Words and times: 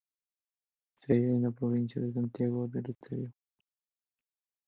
Se 0.97 1.13
halla 1.13 1.27
en 1.35 1.43
la 1.43 1.51
provincia 1.51 2.01
de 2.01 2.11
Santiago 2.11 2.67
del 2.67 2.89
Estero. 2.89 3.31